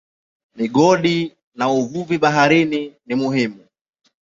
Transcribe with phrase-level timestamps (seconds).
[0.57, 1.17] Migodi
[1.55, 3.65] na uvuvi baharini ni muhimu.